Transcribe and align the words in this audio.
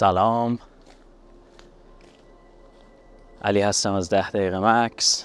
سلام. 0.00 0.58
علی 3.42 3.60
هستم 3.60 3.92
از 3.94 4.10
ده 4.10 4.30
دقیقه 4.30 4.58
مکس. 4.58 5.24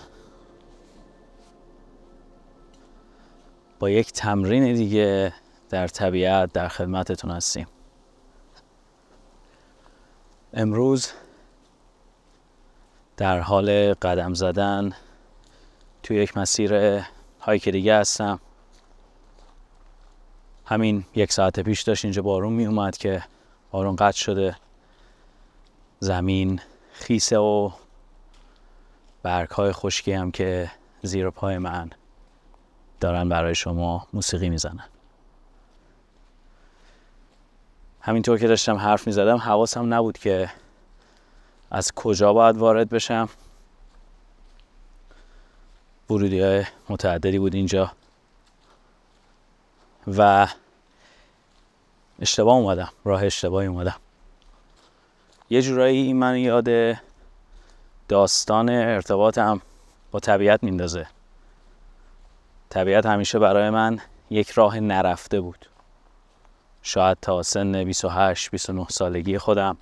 با 3.80 3.90
یک 3.90 4.12
تمرین 4.12 4.74
دیگه 4.74 5.34
در 5.70 5.88
طبیعت 5.88 6.54
در 6.54 6.68
خدمتتون 6.68 7.32
هستیم. 7.32 7.68
امروز 10.54 11.12
در 13.18 13.40
حال 13.40 13.94
قدم 13.94 14.34
زدن 14.34 14.94
توی 16.04 16.18
یک 16.18 16.38
مسیر 16.38 17.02
هایک 17.40 17.70
دیگه 17.70 17.96
هستم. 17.96 18.40
همین 20.66 21.06
یک 21.16 21.32
ساعت 21.32 21.60
پیش 21.60 21.82
داشت 21.82 22.06
اینجا 22.06 22.22
بارون 22.22 22.54
می 22.54 22.66
اومد 22.66 22.98
که 22.98 23.24
بارون 23.72 23.96
قطع 23.96 24.18
شده. 24.18 24.65
زمین 26.00 26.62
خیسه 26.94 27.38
و 27.38 27.72
برگ 29.24 29.50
های 29.50 29.72
خشکی 29.72 30.12
هم 30.12 30.32
که 30.32 30.72
زیر 31.02 31.30
پای 31.30 31.58
من 31.58 31.90
دارن 33.00 33.30
برای 33.30 33.56
شما 33.56 34.08
موسیقی 34.14 34.50
می‌زنن. 34.50 34.90
همینطور 38.02 38.40
که 38.40 38.48
داشتم 38.48 38.76
حرف 38.76 39.08
می‌زدم 39.08 39.38
حواسم 39.38 39.94
نبود 39.94 40.18
که 40.18 40.52
از 41.72 41.92
کجا 41.92 42.34
باید 42.34 42.58
وارد 42.58 42.90
بشم. 42.90 43.30
ورودی 46.10 46.40
های 46.40 46.66
متعددی 46.90 47.40
بود 47.40 47.56
اینجا. 47.56 47.92
و 50.08 50.48
اشتباه 52.20 52.56
اومدم 52.56 52.90
راه 53.06 53.24
اشتباهی 53.26 53.68
اومدم. 53.68 53.96
یه 55.50 55.62
جورایی 55.62 56.14
من 56.14 56.38
یاد 56.38 56.98
داستان 58.08 58.70
ارتباطم 58.70 59.62
با 60.12 60.20
طبیعت 60.20 60.64
میندازه. 60.64 61.08
طبیعت 62.70 63.06
همیشه 63.06 63.40
برای 63.40 63.70
من 63.70 64.00
یک 64.30 64.50
راه 64.50 64.80
نرفته 64.80 65.42
بود. 65.42 65.66
شاید 66.82 67.18
تا 67.22 67.44
سن 67.44 67.84
28 67.84 68.52
29 68.52 68.86
سالگی 68.90 69.38
خودم. 69.38 69.78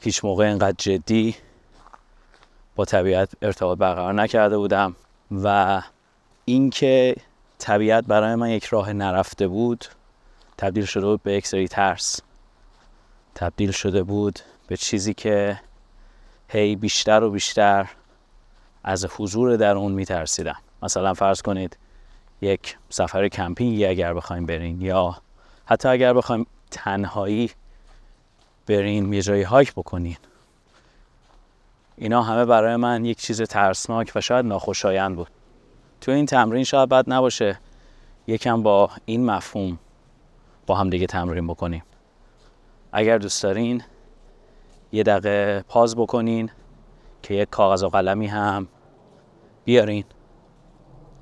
هیچ 0.00 0.24
موقع 0.24 0.44
اینقدر 0.44 0.76
جدی 0.78 1.36
با 2.76 2.84
طبیعت 2.84 3.32
ارتباط 3.42 3.78
برقرار 3.78 4.14
نکرده 4.14 4.58
بودم 4.58 4.96
و 5.30 5.82
اینکه 6.44 7.16
طبیعت 7.58 8.04
برای 8.04 8.34
من 8.34 8.50
یک 8.50 8.64
راه 8.64 8.92
نرفته 8.92 9.48
بود 9.48 9.84
تبدیل 10.58 10.84
شده 10.84 11.06
بود 11.06 11.22
به 11.22 11.32
یک 11.32 11.46
سری 11.46 11.68
ترس. 11.68 12.20
تبدیل 13.34 13.70
شده 13.70 14.02
بود 14.02 14.38
به 14.66 14.76
چیزی 14.76 15.14
که 15.14 15.60
هی 16.48 16.76
بیشتر 16.76 17.22
و 17.22 17.30
بیشتر 17.30 17.90
از 18.84 19.06
حضور 19.16 19.56
در 19.56 19.76
اون 19.76 19.92
میترسیدم. 19.92 20.56
مثلا 20.82 21.14
فرض 21.14 21.42
کنید 21.42 21.76
یک 22.40 22.76
سفر 22.90 23.28
کمپینگی 23.28 23.86
اگر 23.86 24.14
بخوایم 24.14 24.46
برین 24.46 24.80
یا 24.80 25.16
حتی 25.66 25.88
اگر 25.88 26.12
بخوایم 26.12 26.46
تنهایی 26.70 27.50
برین 28.66 29.12
یه 29.12 29.22
جایی 29.22 29.42
هایک 29.42 29.72
بکنین. 29.72 30.16
اینا 31.96 32.22
همه 32.22 32.44
برای 32.44 32.76
من 32.76 33.04
یک 33.04 33.18
چیز 33.18 33.42
ترسناک 33.42 34.12
و 34.14 34.20
شاید 34.20 34.46
ناخوشایند 34.46 35.16
بود. 35.16 35.28
تو 36.00 36.12
این 36.12 36.26
تمرین 36.26 36.64
شاید 36.64 36.88
بد 36.88 37.04
نباشه. 37.12 37.58
یکم 38.26 38.62
با 38.62 38.90
این 39.04 39.24
مفهوم 39.24 39.78
با 40.66 40.74
هم 40.74 40.90
دیگه 40.90 41.06
تمرین 41.06 41.46
بکنیم. 41.46 41.82
اگر 42.96 43.18
دوست 43.18 43.42
دارین 43.42 43.82
یه 44.92 45.02
دقیقه 45.02 45.64
پاز 45.68 45.96
بکنین 45.96 46.50
که 47.22 47.34
یک 47.34 47.50
کاغذ 47.50 47.82
و 47.82 47.88
قلمی 47.88 48.26
هم 48.26 48.68
بیارین. 49.64 50.04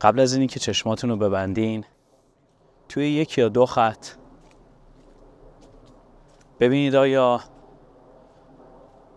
قبل 0.01 0.21
از 0.21 0.33
اینی 0.35 0.47
که 0.47 0.61
چشماتون 0.61 1.11
رو 1.11 1.17
ببندین 1.17 1.85
توی 2.89 3.11
یک 3.11 3.39
یا 3.39 3.49
دو 3.49 3.67
خط 3.67 4.07
ببینید 6.61 6.95
آیا 6.95 7.41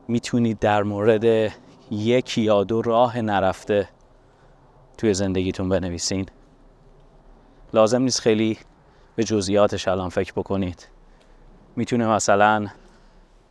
می‌تونید 0.07 0.59
در 0.59 0.83
مورد 0.83 1.53
یک 1.91 2.37
یا 2.37 2.63
دو 2.63 2.81
راه 2.81 3.21
نرفته 3.21 3.89
توی 4.97 5.13
زندگیتون 5.13 5.69
بنویسین. 5.69 6.25
لازم 7.73 8.01
نیست 8.01 8.19
خیلی 8.19 8.57
به 9.15 9.23
جزئیاتش 9.23 9.87
الان 9.87 10.09
فکر 10.09 10.33
بکنید. 10.33 10.94
می‌تونه 11.75 12.07
مثلا 12.07 12.67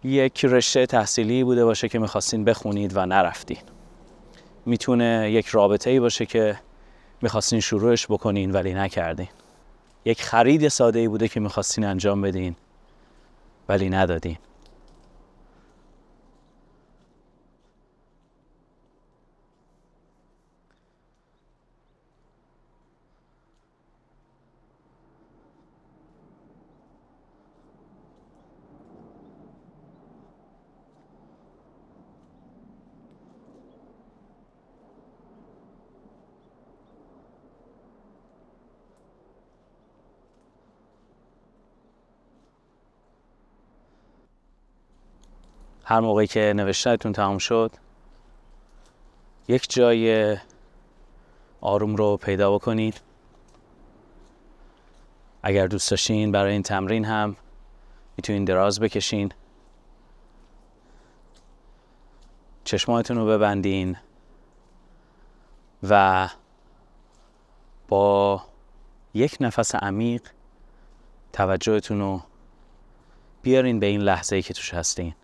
یک 0.04 0.44
رشته 0.44 0.86
تحصیلی 0.86 1.44
بوده 1.44 1.64
باشه 1.64 1.88
که 1.88 1.98
می‌خواستین 1.98 2.44
بخونید 2.44 2.96
و 2.96 3.06
نرفتین. 3.06 3.58
می‌تونه 4.66 5.30
یک 5.30 5.46
رابطه 5.46 5.90
ای 5.90 6.00
باشه 6.00 6.26
که 6.26 6.58
می‌خواستین 7.22 7.60
شروعش 7.60 8.06
بکنین 8.06 8.50
ولی 8.52 8.74
نکردین. 8.74 9.28
یک 10.04 10.22
خرید 10.22 10.68
ساده 10.68 10.98
ای 10.98 11.08
بوده 11.08 11.28
که 11.28 11.40
می‌خواستین 11.40 11.84
انجام 11.84 12.22
بدین 12.22 12.56
ولی 13.68 13.90
ندادین. 13.90 14.38
هر 45.84 46.00
موقعی 46.00 46.26
که 46.26 46.52
نوشتهتون 46.56 47.12
تمام 47.12 47.38
شد 47.38 47.72
یک 49.48 49.70
جای 49.70 50.36
آروم 51.60 51.96
رو 51.96 52.16
پیدا 52.16 52.54
بکنید. 52.54 53.00
اگر 55.42 55.66
دوست 55.66 55.90
داشتین 55.90 56.32
برای 56.32 56.52
این 56.52 56.62
تمرین 56.62 57.04
هم 57.04 57.36
می‌تونین 58.16 58.44
دراز 58.44 58.80
بکشین. 58.80 59.32
چشماتون 62.64 63.16
رو 63.16 63.26
ببندین 63.26 63.96
و 65.82 66.28
با 67.88 68.42
یک 69.14 69.36
نفس 69.40 69.74
عمیق 69.74 70.22
توجهتون 71.32 72.00
رو 72.00 72.22
بیارین 73.42 73.80
به 73.80 73.86
این 73.86 74.00
لحظه 74.00 74.36
ای 74.36 74.42
که 74.42 74.54
توش 74.54 74.74
هستین. 74.74 75.14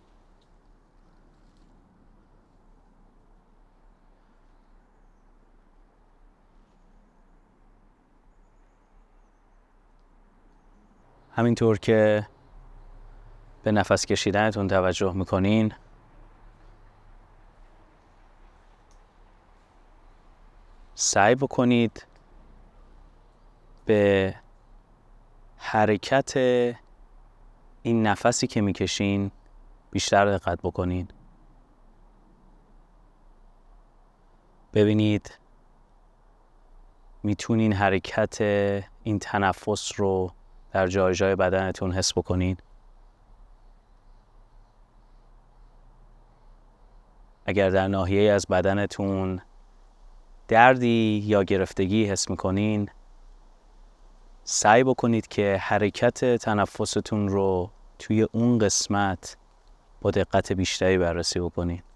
همینطور 11.41 11.77
که 11.79 12.27
به 13.63 13.71
نفس 13.71 14.05
کشیدنتون 14.05 14.67
توجه 14.67 15.13
می‌کنین. 15.13 15.73
سعی 20.95 21.35
بکنید 21.35 22.05
به 23.85 24.35
حرکت 25.57 26.37
این 27.83 28.07
نفسی 28.07 28.47
که 28.47 28.61
می‌کشین 28.61 29.31
بیشتر 29.91 30.37
دقت 30.37 30.59
بکنین 30.63 31.07
ببینید 34.73 35.37
می‌تونین 37.23 37.73
حرکت 37.73 38.41
این 39.03 39.19
تنفس 39.19 39.91
رو 39.99 40.31
در 40.71 40.87
جای 40.87 41.13
جای 41.13 41.35
بدنتون 41.35 41.91
حس 41.91 42.13
بکنید 42.13 42.63
اگر 47.45 47.69
در 47.69 47.87
ناحیه 47.87 48.31
از 48.31 48.45
بدنتون 48.49 49.41
دردی 50.47 51.23
یا 51.25 51.43
گرفتگی 51.43 52.05
حس 52.05 52.29
می‌کنین 52.29 52.89
سعی 54.43 54.83
بکنید 54.83 55.27
که 55.27 55.57
حرکت 55.61 56.35
تنفستون 56.35 57.29
رو 57.29 57.71
توی 57.99 58.27
اون 58.31 58.57
قسمت 58.57 59.37
با 60.01 60.11
دقت 60.11 60.51
بیشتری 60.51 60.97
بررسی 60.97 61.39
بکنید 61.39 61.90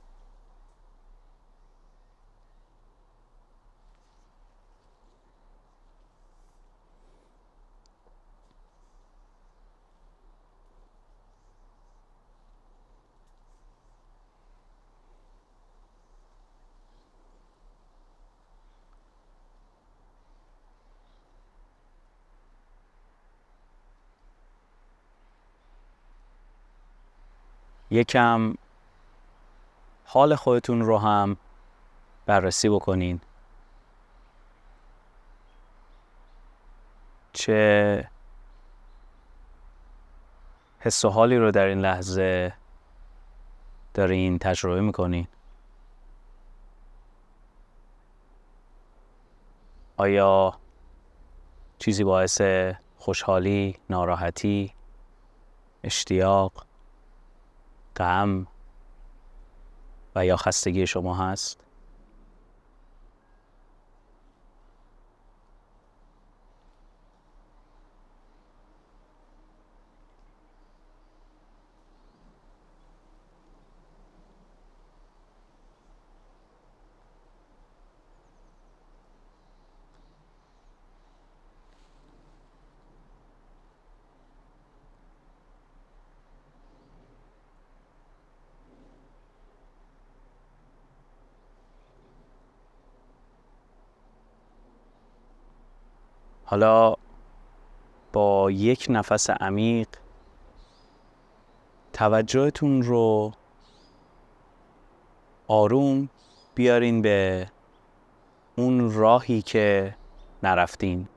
یکم 27.95 28.55
حال 30.05 30.35
خودتون 30.35 30.81
رو 30.81 30.97
هم 30.97 31.37
بررسی 32.25 32.69
بکنین. 32.69 33.21
چه 37.33 38.09
حس 40.79 41.05
و 41.05 41.09
حالی 41.09 41.37
رو 41.37 41.51
در 41.51 41.65
این 41.65 41.79
لحظه 41.79 42.53
دارین 43.93 44.39
تجربه 44.39 44.81
می‌کنین؟ 44.81 45.27
آیا 49.97 50.53
چیزی 51.79 52.03
باعث 52.03 52.41
خوشحالی، 52.97 53.77
ناراحتی، 53.89 54.73
اشتیاق، 55.83 56.64
غم 57.97 58.47
و 60.15 60.25
یا 60.25 60.37
خستگی 60.37 60.87
شما 60.87 61.15
هست؟ 61.15 61.64
حالا 96.45 96.95
با 98.13 98.51
یک 98.51 98.87
نفس 98.89 99.29
عمیق 99.29 99.87
توجهتون 101.93 102.81
رو 102.81 103.31
آروم 105.47 106.09
بیارین 106.55 107.01
به 107.01 107.47
اون 108.55 108.93
راهی 108.93 109.41
که 109.41 109.95
نرفتین. 110.43 111.07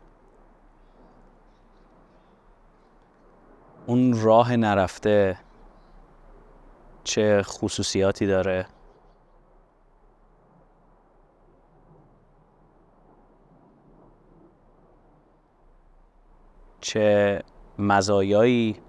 اون 3.86 4.22
راه 4.22 4.56
نرفته 4.56 5.38
چه 7.04 7.42
خصوصیاتی 7.42 8.26
داره؟ 8.26 8.66
چه 16.80 17.42
مزایایی 17.78 18.80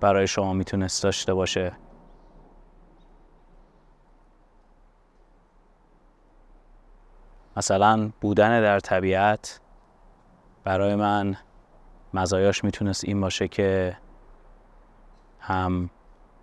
برای 0.00 0.26
شما 0.26 0.52
می‌تونست 0.52 1.02
داشته 1.02 1.34
باشه؟ 1.34 1.72
مثلا 7.56 8.10
بودن 8.20 8.60
در 8.60 8.80
طبیعت 8.80 9.60
برای 10.64 10.94
من 10.94 11.36
مزایاش 12.14 12.64
می‌تونست 12.64 13.04
این 13.04 13.20
باشه 13.20 13.48
که 13.48 13.96
هم 15.40 15.90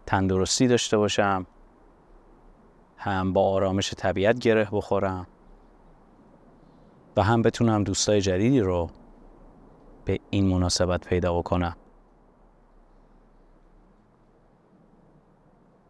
تندرستی 0.06 0.68
داشته 0.68 0.98
باشم 0.98 1.46
هم 2.98 3.34
با 3.34 3.50
آرامش 3.50 3.94
طبیعت 3.94 4.40
گره 4.40 4.68
بخورم 4.72 5.28
و 7.18 7.24
هم 7.24 7.42
بتونم 7.42 7.84
دوستای 7.84 8.22
جدیدی 8.22 8.60
رو 8.60 8.90
به 10.06 10.20
این 10.30 10.48
مناسبت 10.48 11.08
پیدا 11.08 11.38
بکنم. 11.38 11.76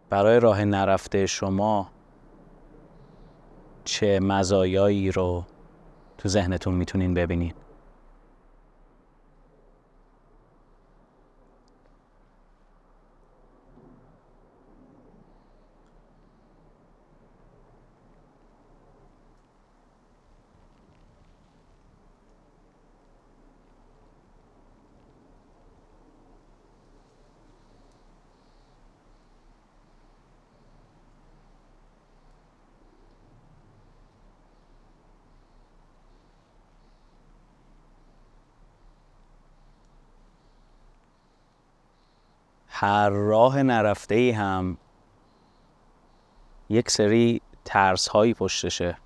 برای 0.09 0.39
راه 0.39 0.65
نرفته 0.65 1.25
شما 1.25 1.89
چه 3.83 4.19
مزایایی 4.19 5.11
رو 5.11 5.45
تو 6.17 6.29
ذهنتون 6.29 6.73
می‌تونین 6.73 7.13
ببینین. 7.13 7.53
هر 42.77 43.09
راه 43.09 43.63
نرفته 43.63 44.15
ای 44.15 44.31
هم 44.31 44.77
یک 46.69 46.91
سری 46.91 47.41
ترس 47.65 48.07
هایی 48.07 48.33
پشتشه. 48.33 48.97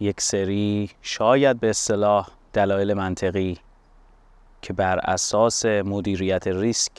یک 0.00 0.20
سری 0.20 0.90
شاید 1.02 1.60
به 1.60 1.70
اصطلاح 1.70 2.28
دلایل 2.52 2.94
منطقی 2.94 3.58
که 4.62 4.72
بر 4.72 4.98
اساس 4.98 5.64
مدیریت 5.64 6.46
ریسک 6.46 6.92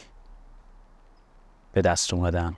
به 1.72 1.82
دست 1.82 2.14
اومدن. 2.14 2.58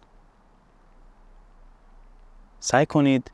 سعی 2.59 2.85
کنید 2.85 3.31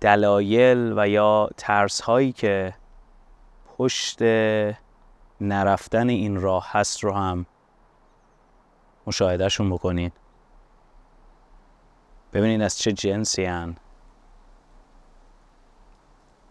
دلایل 0.00 0.94
و 0.96 1.08
یا 1.08 1.50
ترس 1.56 2.00
هایی 2.00 2.32
که 2.32 2.74
پشت 3.78 4.18
نرفتن 5.40 6.08
این 6.08 6.40
راه 6.40 6.66
هست 6.70 7.04
رو 7.04 7.12
هم 7.12 7.46
مشاهدهشون 9.06 9.70
بکنین 9.70 10.10
ببینید 12.32 12.62
از 12.62 12.78
چه 12.78 12.92
جنسی 12.92 13.44
هن. 13.44 13.76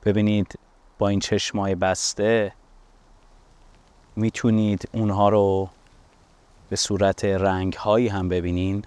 ببینید 0.06 0.60
با 0.98 1.08
این 1.08 1.20
چشمای 1.20 1.76
بسته 1.76 2.54
می‌تونید 4.16 4.90
اونها 4.94 5.30
رو 5.30 5.70
به 6.70 6.76
صورت 6.76 7.26
رنگ 7.26 7.74
هایی 7.74 8.08
هم 8.08 8.30
ببینین 8.30 8.86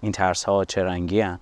این 0.00 0.12
ترس 0.12 0.44
ها 0.44 0.64
چه 0.64 0.84
رنگی 0.84 1.20
هن. 1.20 1.38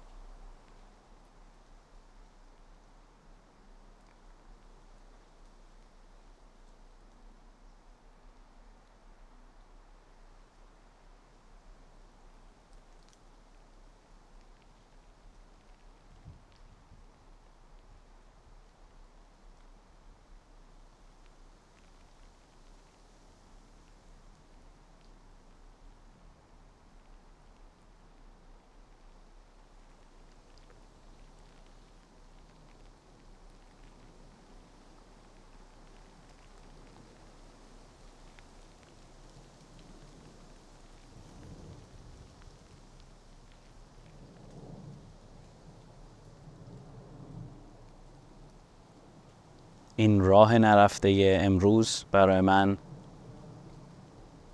این 49.96 50.20
راه 50.20 50.58
نرفته 50.58 51.38
امروز 51.42 52.04
برای 52.12 52.40
من 52.40 52.78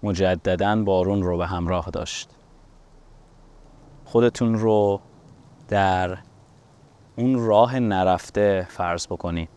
مجددا 0.03 0.85
بارون 0.85 1.23
رو 1.23 1.39
به 1.39 1.47
همراه 1.47 1.91
داشت. 1.91 2.31
خودتون 4.05 4.55
رو 4.55 5.01
در 5.69 6.19
اون 7.17 7.47
راه 7.47 7.79
نرفته 7.79 8.67
فرض 8.71 9.07
بکنید. 9.07 9.49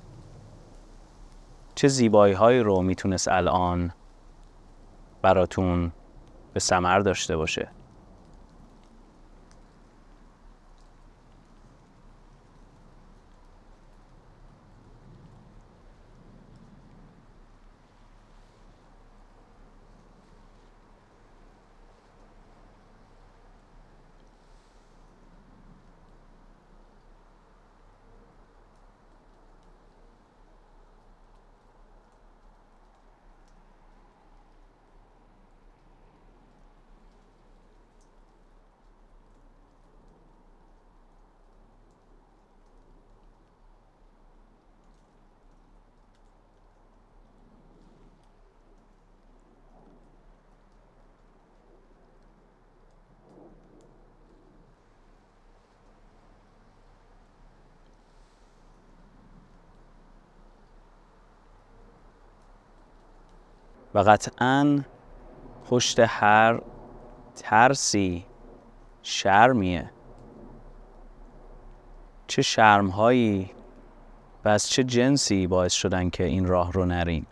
چه 1.76 1.88
زیبایی 1.88 2.34
هایی 2.34 2.60
رو 2.60 2.82
می‌تونست 2.82 3.28
الان 3.28 3.92
براتون 5.22 5.92
به 6.54 6.60
سمر 6.60 7.00
داشته 7.00 7.38
باشه. 7.38 7.70
و 63.94 64.00
قطعا 64.00 64.84
پشت 65.70 66.00
هر 66.00 66.62
ترسی 67.36 68.26
شرمیه. 69.04 69.92
چه 72.28 72.42
شرمهایی 72.42 73.52
و 74.46 74.50
از 74.50 74.70
چه 74.70 74.84
جنسی 74.84 75.48
باعث 75.48 75.74
شدن 75.74 76.10
که 76.10 76.24
این 76.24 76.46
راه 76.46 76.72
رو 76.72 76.86
نریم 76.86 77.28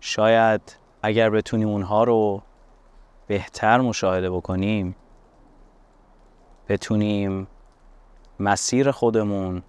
شاید 0.00 0.76
اگر 1.02 1.30
بتونیم 1.30 1.68
اونها 1.68 2.04
رو 2.04 2.42
بهتر 3.26 3.80
مشاهده 3.80 4.30
بکنیم 4.30 4.96
بتونیم 6.68 7.46
مسیر 8.40 8.90
خودمون 8.90 9.62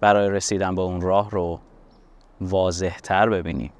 برای 0.00 0.30
رسیدن 0.30 0.74
به 0.74 0.82
اون 0.82 1.00
راه 1.00 1.30
رو 1.30 1.60
واضح 2.40 2.98
تر 2.98 3.28
ببینیم. 3.28 3.72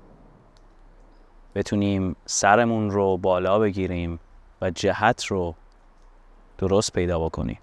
بتونیم 1.57 2.17
سرمون 2.27 2.91
رو 2.91 3.17
بالا 3.17 3.59
بگیریم 3.59 4.19
و 4.61 4.71
جهت 4.71 5.25
رو 5.25 5.55
درست 6.59 6.93
پیدا 6.93 7.19
بکنیم. 7.19 7.59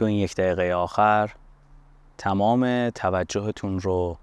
تو 0.00 0.06
این 0.06 0.18
یک 0.18 0.34
دقیقه 0.34 0.74
آخر 0.74 1.30
تمام 2.18 2.90
توجهتون 2.90 3.80
رو 3.80 4.16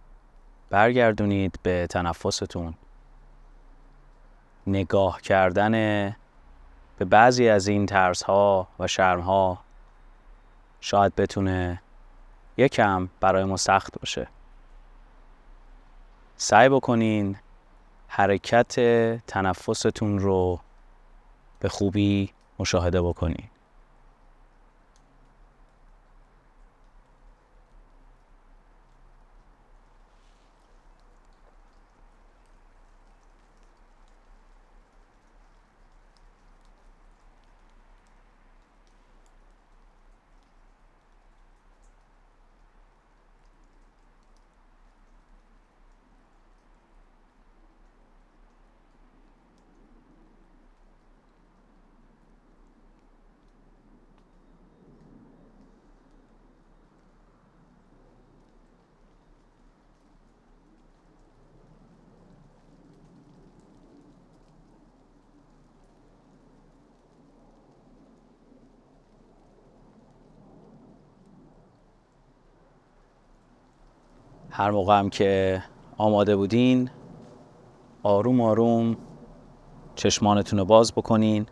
برگردونید 0.69 1.59
به 1.63 1.87
تنفستون. 1.89 2.73
نگاه 4.67 5.21
کردن 5.21 5.71
به 6.97 7.05
بعضی 7.09 7.49
از 7.49 7.67
این 7.67 7.85
ترس 7.85 8.23
ها 8.23 8.67
و 8.79 8.87
شرم 8.87 9.19
ها 9.19 9.59
شاید 10.81 11.15
بتونه 11.15 11.81
یکم 12.57 13.09
برای 13.19 13.43
ما 13.43 13.57
سخت 13.57 13.99
باشه. 13.99 14.27
سعی 16.37 16.69
بکنین 16.69 17.37
حرکت 18.07 18.75
تنفستون 19.27 20.19
رو 20.19 20.59
به 21.59 21.69
خوبی 21.69 22.33
مشاهده 22.59 23.01
بکنین. 23.01 23.49
هر 74.57 74.71
موقع 74.71 74.99
هم 74.99 75.09
که 75.09 75.63
آماده 75.97 76.35
بودین 76.35 76.89
آروم 78.03 78.41
آروم 78.41 78.97
چشمانتون 79.95 80.59
رو 80.59 80.65
باز 80.65 80.93
بکنین. 80.93 81.45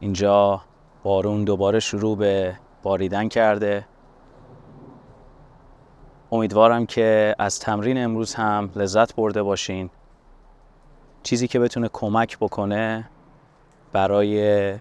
اینجا 0.00 0.62
بارون 1.02 1.44
دوباره 1.44 1.80
شروع 1.80 2.16
به 2.16 2.56
باریدن 2.82 3.28
کرده. 3.28 3.86
امیدوارم 6.32 6.86
که 6.86 7.34
از 7.38 7.60
تمرین 7.60 8.04
امروز 8.04 8.34
هم 8.34 8.70
لذت 8.76 9.14
برده 9.14 9.42
باشین. 9.42 9.90
چیزی 11.22 11.48
که 11.48 11.58
بتونه 11.58 11.88
کمک 11.92 12.38
بکنه 12.38 13.10
برای 13.92 14.78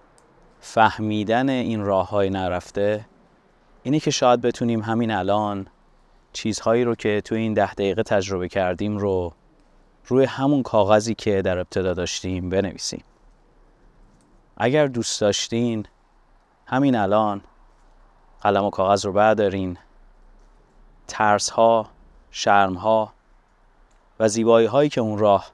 فهمیدن 0.60 1.50
این 1.50 1.86
راه 1.86 2.10
های 2.10 2.30
نرفته 2.30 3.06
اینه 3.84 4.00
که 4.00 4.12
شاید 4.12 4.42
بتونیم 4.42 4.82
همین 4.82 5.12
الان 5.12 5.68
چیزهایی 6.34 6.84
رو 6.84 6.96
که 6.96 7.22
تو 7.22 7.36
این 7.36 7.54
ده 7.54 7.74
دقیقه 7.74 8.04
تجربه 8.04 8.50
کردیم 8.50 8.98
رو 8.98 9.34
روی 10.06 10.25
همون 10.25 10.63
کاغذی 10.63 11.16
که 11.16 11.42
در 11.42 11.60
ابتدا 11.60 11.94
داشتیم 11.94 12.50
بنویسیم. 12.50 13.04
اگر 14.58 14.88
دوست 14.88 15.22
داشتین 15.22 15.86
همین 16.66 16.96
الان 16.96 17.42
قلم 18.42 18.63
و 18.63 18.70
کاغذ 18.70 19.06
رو 19.06 19.13
بردارین. 19.13 19.78
ترس 21.08 21.50
ها 21.50 21.90
شرم 22.32 22.74
ها 22.74 23.13
و 24.20 24.28
زیبایی 24.28 24.68
هایی 24.68 24.90
که 24.90 25.02
اون 25.02 25.18
راه 25.18 25.52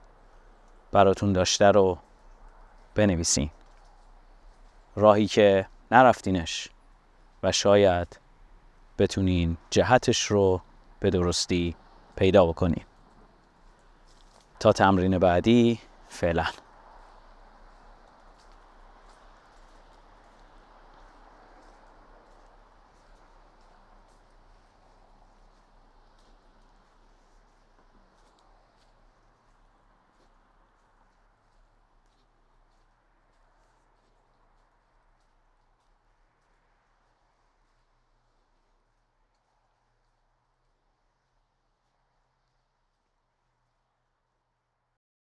براتون 0.92 1.34
داشته 1.34 1.66
رو 1.66 1.98
بنویسین. 2.96 3.50
راهی 4.96 5.28
که 5.28 5.66
نرفتینش 5.92 6.70
و 7.44 7.52
شاید 7.52 8.20
بتونین 8.98 9.58
جهتش 9.70 10.24
رو 10.24 10.62
به 11.00 11.10
درستی 11.10 11.76
پیدا 12.16 12.46
بکنین. 12.46 12.84
تا 14.60 14.74
تمرین 14.74 15.18
بعدی 15.18 15.80
فعلا. 16.10 16.46